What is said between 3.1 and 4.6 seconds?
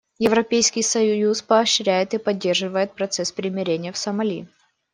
примирения в Сомали.